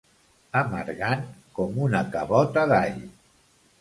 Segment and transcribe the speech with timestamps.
[0.61, 1.21] Amargant
[1.59, 2.99] com una cabota d'all.